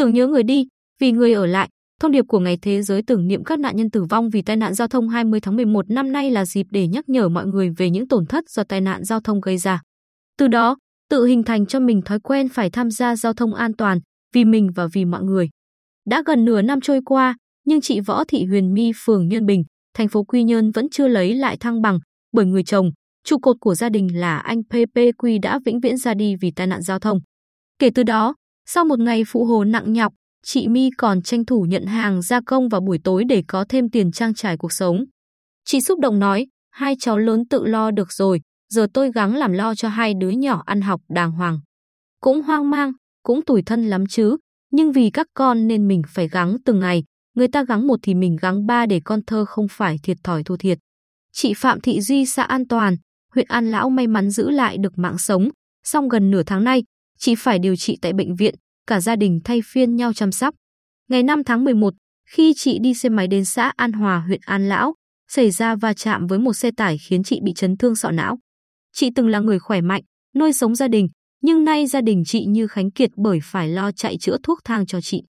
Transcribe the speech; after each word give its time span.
tưởng 0.00 0.14
nhớ 0.14 0.26
người 0.26 0.42
đi, 0.42 0.66
vì 1.00 1.12
người 1.12 1.32
ở 1.32 1.46
lại. 1.46 1.68
Thông 2.00 2.12
điệp 2.12 2.24
của 2.28 2.38
Ngày 2.38 2.58
Thế 2.62 2.82
giới 2.82 3.02
tưởng 3.02 3.26
niệm 3.26 3.44
các 3.44 3.58
nạn 3.58 3.76
nhân 3.76 3.90
tử 3.90 4.04
vong 4.04 4.30
vì 4.30 4.42
tai 4.42 4.56
nạn 4.56 4.74
giao 4.74 4.88
thông 4.88 5.08
20 5.08 5.40
tháng 5.40 5.56
11 5.56 5.90
năm 5.90 6.12
nay 6.12 6.30
là 6.30 6.46
dịp 6.46 6.66
để 6.70 6.86
nhắc 6.86 7.08
nhở 7.08 7.28
mọi 7.28 7.46
người 7.46 7.70
về 7.70 7.90
những 7.90 8.08
tổn 8.08 8.26
thất 8.26 8.44
do 8.48 8.64
tai 8.64 8.80
nạn 8.80 9.04
giao 9.04 9.20
thông 9.20 9.40
gây 9.40 9.58
ra. 9.58 9.82
Từ 10.38 10.48
đó, 10.48 10.76
tự 11.10 11.24
hình 11.24 11.42
thành 11.42 11.66
cho 11.66 11.80
mình 11.80 12.02
thói 12.02 12.20
quen 12.20 12.48
phải 12.48 12.70
tham 12.70 12.90
gia 12.90 13.16
giao 13.16 13.32
thông 13.32 13.54
an 13.54 13.76
toàn, 13.76 13.98
vì 14.34 14.44
mình 14.44 14.70
và 14.74 14.86
vì 14.92 15.04
mọi 15.04 15.22
người. 15.22 15.48
Đã 16.08 16.22
gần 16.26 16.44
nửa 16.44 16.62
năm 16.62 16.80
trôi 16.80 17.00
qua, 17.04 17.36
nhưng 17.66 17.80
chị 17.80 18.00
Võ 18.00 18.24
Thị 18.24 18.44
Huyền 18.44 18.74
My 18.74 18.92
phường 19.04 19.28
Nhân 19.28 19.46
Bình, 19.46 19.64
thành 19.94 20.08
phố 20.08 20.24
Quy 20.24 20.42
Nhơn 20.42 20.70
vẫn 20.70 20.86
chưa 20.90 21.08
lấy 21.08 21.34
lại 21.34 21.56
thăng 21.56 21.82
bằng 21.82 21.98
bởi 22.32 22.46
người 22.46 22.64
chồng, 22.64 22.90
trụ 23.24 23.38
cột 23.38 23.56
của 23.60 23.74
gia 23.74 23.88
đình 23.88 24.20
là 24.20 24.38
anh 24.38 24.60
PPQ 24.70 25.40
đã 25.42 25.58
vĩnh 25.64 25.80
viễn 25.80 25.96
ra 25.96 26.14
đi 26.14 26.34
vì 26.40 26.50
tai 26.56 26.66
nạn 26.66 26.82
giao 26.82 26.98
thông. 26.98 27.18
Kể 27.78 27.90
từ 27.94 28.02
đó, 28.02 28.34
sau 28.72 28.84
một 28.84 28.98
ngày 28.98 29.22
phụ 29.26 29.44
hồ 29.44 29.64
nặng 29.64 29.92
nhọc, 29.92 30.12
chị 30.44 30.68
My 30.68 30.90
còn 30.98 31.22
tranh 31.22 31.44
thủ 31.44 31.62
nhận 31.68 31.86
hàng 31.86 32.22
gia 32.22 32.40
công 32.46 32.68
vào 32.68 32.80
buổi 32.80 32.98
tối 33.04 33.24
để 33.28 33.42
có 33.48 33.64
thêm 33.68 33.90
tiền 33.90 34.12
trang 34.12 34.34
trải 34.34 34.56
cuộc 34.56 34.72
sống. 34.72 35.04
Chị 35.64 35.80
xúc 35.80 36.00
động 36.00 36.18
nói, 36.18 36.46
hai 36.70 36.94
cháu 37.00 37.18
lớn 37.18 37.48
tự 37.48 37.66
lo 37.66 37.90
được 37.90 38.12
rồi, 38.12 38.40
giờ 38.68 38.86
tôi 38.94 39.12
gắng 39.12 39.36
làm 39.36 39.52
lo 39.52 39.74
cho 39.74 39.88
hai 39.88 40.14
đứa 40.20 40.28
nhỏ 40.28 40.62
ăn 40.66 40.80
học 40.80 41.00
đàng 41.08 41.32
hoàng. 41.32 41.60
Cũng 42.20 42.42
hoang 42.42 42.70
mang, 42.70 42.92
cũng 43.22 43.44
tủi 43.44 43.62
thân 43.62 43.84
lắm 43.86 44.06
chứ, 44.06 44.36
nhưng 44.72 44.92
vì 44.92 45.10
các 45.10 45.26
con 45.34 45.66
nên 45.68 45.88
mình 45.88 46.02
phải 46.08 46.28
gắng 46.28 46.56
từng 46.64 46.80
ngày, 46.80 47.04
người 47.36 47.48
ta 47.48 47.64
gắng 47.64 47.86
một 47.86 48.00
thì 48.02 48.14
mình 48.14 48.36
gắng 48.40 48.66
ba 48.66 48.86
để 48.86 49.00
con 49.04 49.20
thơ 49.26 49.44
không 49.44 49.66
phải 49.70 49.96
thiệt 50.02 50.16
thòi 50.24 50.44
thua 50.44 50.56
thiệt. 50.56 50.78
Chị 51.32 51.54
Phạm 51.54 51.80
Thị 51.80 52.00
Duy 52.00 52.26
xã 52.26 52.42
An 52.42 52.68
Toàn, 52.68 52.96
huyện 53.34 53.46
An 53.48 53.70
Lão 53.70 53.90
may 53.90 54.06
mắn 54.06 54.30
giữ 54.30 54.50
lại 54.50 54.78
được 54.78 54.98
mạng 54.98 55.18
sống, 55.18 55.48
song 55.84 56.08
gần 56.08 56.30
nửa 56.30 56.42
tháng 56.42 56.64
nay, 56.64 56.82
chị 57.20 57.34
phải 57.34 57.58
điều 57.58 57.76
trị 57.76 57.98
tại 58.02 58.12
bệnh 58.12 58.36
viện, 58.36 58.54
cả 58.86 59.00
gia 59.00 59.16
đình 59.16 59.40
thay 59.44 59.60
phiên 59.64 59.96
nhau 59.96 60.12
chăm 60.12 60.32
sóc. 60.32 60.54
Ngày 61.08 61.22
5 61.22 61.44
tháng 61.44 61.64
11, 61.64 61.94
khi 62.28 62.52
chị 62.56 62.78
đi 62.78 62.94
xe 62.94 63.08
máy 63.08 63.26
đến 63.26 63.44
xã 63.44 63.72
An 63.76 63.92
Hòa, 63.92 64.18
huyện 64.26 64.40
An 64.44 64.68
Lão, 64.68 64.94
xảy 65.28 65.50
ra 65.50 65.76
va 65.76 65.94
chạm 65.94 66.26
với 66.26 66.38
một 66.38 66.52
xe 66.52 66.70
tải 66.76 66.98
khiến 66.98 67.22
chị 67.22 67.40
bị 67.44 67.52
chấn 67.52 67.76
thương 67.76 67.96
sọ 67.96 68.10
não. 68.10 68.38
Chị 68.92 69.10
từng 69.14 69.28
là 69.28 69.38
người 69.38 69.58
khỏe 69.58 69.80
mạnh, 69.80 70.02
nuôi 70.36 70.52
sống 70.52 70.74
gia 70.74 70.88
đình, 70.88 71.08
nhưng 71.42 71.64
nay 71.64 71.86
gia 71.86 72.00
đình 72.00 72.22
chị 72.26 72.44
như 72.44 72.66
Khánh 72.66 72.90
Kiệt 72.90 73.10
bởi 73.16 73.38
phải 73.42 73.68
lo 73.68 73.92
chạy 73.92 74.16
chữa 74.20 74.36
thuốc 74.42 74.58
thang 74.64 74.86
cho 74.86 75.00
chị. 75.00 75.22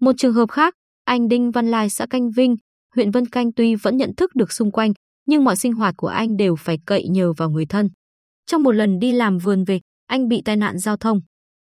Một 0.00 0.12
trường 0.18 0.34
hợp 0.34 0.50
khác, 0.50 0.74
anh 1.04 1.28
Đinh 1.28 1.50
Văn 1.50 1.70
Lai 1.70 1.90
xã 1.90 2.06
Canh 2.06 2.30
Vinh, 2.30 2.56
huyện 2.94 3.10
Vân 3.10 3.26
Canh 3.26 3.52
tuy 3.52 3.74
vẫn 3.74 3.96
nhận 3.96 4.14
thức 4.16 4.34
được 4.34 4.52
xung 4.52 4.70
quanh, 4.70 4.92
nhưng 5.26 5.44
mọi 5.44 5.56
sinh 5.56 5.72
hoạt 5.72 5.94
của 5.96 6.06
anh 6.06 6.36
đều 6.36 6.56
phải 6.56 6.78
cậy 6.86 7.08
nhờ 7.08 7.32
vào 7.32 7.50
người 7.50 7.66
thân. 7.66 7.88
Trong 8.46 8.62
một 8.62 8.72
lần 8.72 8.98
đi 8.98 9.12
làm 9.12 9.38
vườn 9.38 9.64
về, 9.64 9.80
anh 10.06 10.28
bị 10.28 10.42
tai 10.44 10.56
nạn 10.56 10.78
giao 10.78 10.96
thông. 10.96 11.20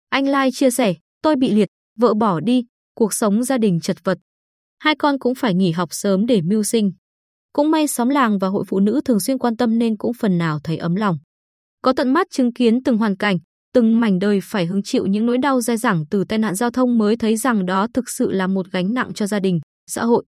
Anh 0.08 0.28
Lai 0.28 0.50
chia 0.52 0.70
sẻ, 0.70 0.94
tôi 1.22 1.36
bị 1.36 1.54
liệt, 1.54 1.68
vợ 1.98 2.14
bỏ 2.14 2.40
đi, 2.40 2.64
cuộc 2.94 3.14
sống 3.14 3.44
gia 3.44 3.58
đình 3.58 3.80
chật 3.80 3.96
vật. 4.04 4.18
Hai 4.78 4.94
con 4.94 5.18
cũng 5.18 5.34
phải 5.34 5.54
nghỉ 5.54 5.70
học 5.70 5.88
sớm 5.92 6.26
để 6.26 6.40
mưu 6.42 6.62
sinh. 6.62 6.92
Cũng 7.52 7.70
may 7.70 7.86
xóm 7.86 8.08
làng 8.08 8.38
và 8.38 8.48
hội 8.48 8.64
phụ 8.68 8.80
nữ 8.80 9.00
thường 9.04 9.20
xuyên 9.20 9.38
quan 9.38 9.56
tâm 9.56 9.78
nên 9.78 9.96
cũng 9.96 10.12
phần 10.14 10.38
nào 10.38 10.58
thấy 10.64 10.76
ấm 10.76 10.94
lòng. 10.94 11.18
Có 11.82 11.92
tận 11.92 12.12
mắt 12.12 12.26
chứng 12.30 12.52
kiến 12.52 12.82
từng 12.82 12.98
hoàn 12.98 13.16
cảnh, 13.16 13.38
từng 13.74 14.00
mảnh 14.00 14.18
đời 14.18 14.40
phải 14.42 14.66
hứng 14.66 14.82
chịu 14.82 15.06
những 15.06 15.26
nỗi 15.26 15.38
đau 15.38 15.60
dai 15.60 15.76
dẳng 15.76 16.04
từ 16.10 16.24
tai 16.24 16.38
nạn 16.38 16.54
giao 16.54 16.70
thông 16.70 16.98
mới 16.98 17.16
thấy 17.16 17.36
rằng 17.36 17.66
đó 17.66 17.86
thực 17.94 18.08
sự 18.08 18.30
là 18.30 18.46
một 18.46 18.66
gánh 18.72 18.94
nặng 18.94 19.12
cho 19.14 19.26
gia 19.26 19.40
đình, 19.40 19.60
xã 19.90 20.04
hội. 20.04 20.24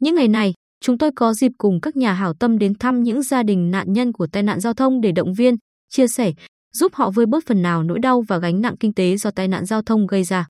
Những 0.00 0.14
ngày 0.14 0.28
này, 0.28 0.54
chúng 0.80 0.98
tôi 0.98 1.10
có 1.16 1.34
dịp 1.34 1.52
cùng 1.58 1.80
các 1.80 1.96
nhà 1.96 2.12
hảo 2.12 2.34
tâm 2.34 2.58
đến 2.58 2.74
thăm 2.74 3.02
những 3.02 3.22
gia 3.22 3.42
đình 3.42 3.70
nạn 3.70 3.92
nhân 3.92 4.12
của 4.12 4.26
tai 4.26 4.42
nạn 4.42 4.60
giao 4.60 4.74
thông 4.74 5.00
để 5.00 5.12
động 5.12 5.34
viên, 5.34 5.56
chia 5.88 6.08
sẻ, 6.08 6.32
giúp 6.72 6.94
họ 6.94 7.10
vơi 7.10 7.26
bớt 7.26 7.46
phần 7.46 7.62
nào 7.62 7.82
nỗi 7.82 7.98
đau 7.98 8.20
và 8.28 8.38
gánh 8.38 8.60
nặng 8.60 8.76
kinh 8.80 8.94
tế 8.94 9.16
do 9.16 9.30
tai 9.30 9.48
nạn 9.48 9.66
giao 9.66 9.82
thông 9.82 10.06
gây 10.06 10.24
ra. 10.24 10.48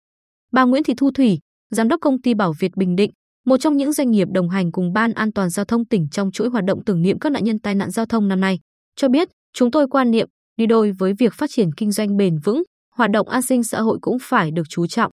Bà 0.52 0.64
Nguyễn 0.64 0.82
Thị 0.82 0.94
Thu 0.96 1.10
Thủy, 1.10 1.38
giám 1.70 1.88
đốc 1.88 2.00
công 2.00 2.22
ty 2.22 2.34
Bảo 2.34 2.52
Việt 2.60 2.76
Bình 2.76 2.96
Định, 2.96 3.10
một 3.46 3.56
trong 3.56 3.76
những 3.76 3.92
doanh 3.92 4.10
nghiệp 4.10 4.28
đồng 4.32 4.48
hành 4.48 4.72
cùng 4.72 4.92
Ban 4.92 5.12
An 5.12 5.32
toàn 5.32 5.50
giao 5.50 5.64
thông 5.64 5.84
tỉnh 5.84 6.08
trong 6.12 6.30
chuỗi 6.30 6.48
hoạt 6.48 6.64
động 6.64 6.84
tưởng 6.84 7.02
niệm 7.02 7.18
các 7.18 7.32
nạn 7.32 7.44
nhân 7.44 7.58
tai 7.58 7.74
nạn 7.74 7.90
giao 7.90 8.06
thông 8.06 8.28
năm 8.28 8.40
nay, 8.40 8.58
cho 8.96 9.08
biết, 9.08 9.28
chúng 9.52 9.70
tôi 9.70 9.86
quan 9.88 10.10
niệm 10.10 10.28
đi 10.56 10.66
đôi 10.66 10.92
với 10.92 11.12
việc 11.18 11.34
phát 11.34 11.50
triển 11.50 11.72
kinh 11.72 11.92
doanh 11.92 12.16
bền 12.16 12.38
vững, 12.38 12.62
hoạt 12.94 13.10
động 13.10 13.28
an 13.28 13.42
sinh 13.42 13.64
xã 13.64 13.80
hội 13.80 13.98
cũng 14.02 14.18
phải 14.20 14.50
được 14.50 14.62
chú 14.68 14.86
trọng. 14.86 15.10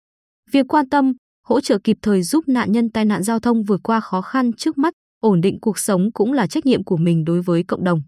Việc 0.51 0.67
quan 0.69 0.89
tâm, 0.89 1.13
hỗ 1.47 1.61
trợ 1.61 1.79
kịp 1.85 1.97
thời 2.03 2.23
giúp 2.23 2.49
nạn 2.49 2.73
nhân 2.73 2.91
tai 2.91 3.05
nạn 3.05 3.23
giao 3.23 3.41
thông 3.41 3.63
vượt 3.63 3.81
qua 3.83 4.01
khó 4.01 4.21
khăn 4.21 4.53
trước 4.53 4.79
mắt, 4.79 4.95
ổn 5.21 5.41
định 5.41 5.61
cuộc 5.61 5.79
sống 5.79 6.13
cũng 6.15 6.33
là 6.33 6.47
trách 6.47 6.67
nhiệm 6.67 6.85
của 6.85 6.97
mình 6.97 7.25
đối 7.25 7.43
với 7.43 7.63
cộng 7.63 7.85
đồng. 7.85 8.03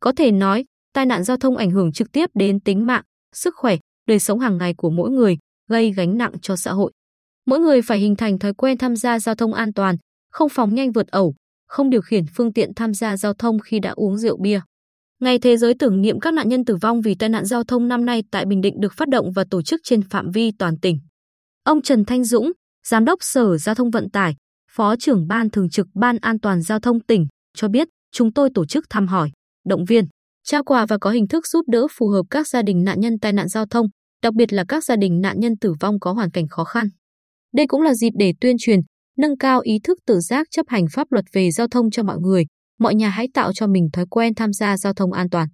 Có 0.00 0.12
thể 0.12 0.32
nói, 0.32 0.64
tai 0.94 1.06
nạn 1.06 1.24
giao 1.24 1.36
thông 1.36 1.56
ảnh 1.56 1.70
hưởng 1.70 1.92
trực 1.92 2.12
tiếp 2.12 2.30
đến 2.34 2.60
tính 2.60 2.86
mạng, 2.86 3.02
sức 3.34 3.54
khỏe, 3.56 3.76
đời 4.08 4.18
sống 4.18 4.38
hàng 4.38 4.58
ngày 4.58 4.74
của 4.74 4.90
mỗi 4.90 5.10
người, 5.10 5.38
gây 5.70 5.92
gánh 5.92 6.18
nặng 6.18 6.32
cho 6.42 6.56
xã 6.56 6.72
hội. 6.72 6.92
Mỗi 7.46 7.58
người 7.58 7.82
phải 7.82 7.98
hình 7.98 8.16
thành 8.16 8.38
thói 8.38 8.54
quen 8.54 8.78
tham 8.78 8.96
gia 8.96 9.18
giao 9.18 9.34
thông 9.34 9.54
an 9.54 9.72
toàn, 9.72 9.96
không 10.30 10.48
phóng 10.48 10.74
nhanh 10.74 10.92
vượt 10.92 11.08
ẩu, 11.08 11.34
không 11.68 11.90
điều 11.90 12.00
khiển 12.00 12.24
phương 12.34 12.52
tiện 12.52 12.74
tham 12.74 12.94
gia 12.94 13.16
giao 13.16 13.34
thông 13.34 13.58
khi 13.58 13.80
đã 13.80 13.90
uống 13.90 14.18
rượu 14.18 14.36
bia. 14.36 14.60
Ngày 15.20 15.38
Thế 15.38 15.56
giới 15.56 15.74
tưởng 15.78 16.00
niệm 16.00 16.20
các 16.20 16.34
nạn 16.34 16.48
nhân 16.48 16.64
tử 16.64 16.76
vong 16.76 17.00
vì 17.00 17.14
tai 17.14 17.28
nạn 17.28 17.44
giao 17.44 17.64
thông 17.64 17.88
năm 17.88 18.04
nay 18.04 18.22
tại 18.30 18.44
Bình 18.46 18.60
Định 18.60 18.80
được 18.80 18.92
phát 18.96 19.08
động 19.08 19.32
và 19.32 19.44
tổ 19.50 19.62
chức 19.62 19.80
trên 19.84 20.02
phạm 20.02 20.30
vi 20.30 20.50
toàn 20.58 20.80
tỉnh. 20.80 20.98
Ông 21.64 21.82
Trần 21.82 22.04
Thanh 22.04 22.24
Dũng, 22.24 22.52
Giám 22.86 23.04
đốc 23.04 23.18
Sở 23.22 23.56
Giao 23.56 23.74
thông 23.74 23.90
Vận 23.90 24.10
tải, 24.10 24.36
Phó 24.70 24.96
trưởng 24.96 25.28
Ban 25.28 25.50
Thường 25.50 25.70
trực 25.70 25.86
Ban 25.94 26.18
An 26.18 26.40
toàn 26.40 26.62
Giao 26.62 26.80
thông 26.80 27.00
tỉnh, 27.00 27.26
cho 27.56 27.68
biết 27.68 27.88
chúng 28.12 28.32
tôi 28.32 28.50
tổ 28.54 28.66
chức 28.66 28.84
thăm 28.90 29.06
hỏi, 29.06 29.30
động 29.66 29.84
viên, 29.84 30.04
trao 30.44 30.64
quà 30.64 30.86
và 30.86 30.98
có 30.98 31.10
hình 31.10 31.28
thức 31.28 31.46
giúp 31.46 31.68
đỡ 31.68 31.86
phù 31.90 32.08
hợp 32.08 32.22
các 32.30 32.48
gia 32.48 32.62
đình 32.62 32.84
nạn 32.84 33.00
nhân 33.00 33.18
tai 33.18 33.32
nạn 33.32 33.48
giao 33.48 33.66
thông, 33.66 33.86
đặc 34.22 34.34
biệt 34.34 34.52
là 34.52 34.64
các 34.68 34.84
gia 34.84 34.96
đình 34.96 35.20
nạn 35.20 35.40
nhân 35.40 35.52
tử 35.60 35.72
vong 35.80 36.00
có 36.00 36.12
hoàn 36.12 36.30
cảnh 36.30 36.48
khó 36.48 36.64
khăn. 36.64 36.88
Đây 37.54 37.66
cũng 37.66 37.82
là 37.82 37.94
dịp 37.94 38.10
để 38.18 38.32
tuyên 38.40 38.56
truyền, 38.58 38.80
nâng 39.18 39.38
cao 39.38 39.60
ý 39.60 39.78
thức 39.84 39.98
tự 40.06 40.20
giác 40.20 40.46
chấp 40.50 40.66
hành 40.68 40.84
pháp 40.92 41.12
luật 41.12 41.24
về 41.32 41.50
giao 41.50 41.68
thông 41.68 41.90
cho 41.90 42.02
mọi 42.02 42.18
người, 42.18 42.44
mọi 42.78 42.94
nhà 42.94 43.08
hãy 43.08 43.28
tạo 43.34 43.52
cho 43.52 43.66
mình 43.66 43.88
thói 43.92 44.06
quen 44.10 44.34
tham 44.34 44.52
gia 44.52 44.76
giao 44.76 44.94
thông 44.94 45.12
an 45.12 45.30
toàn. 45.30 45.48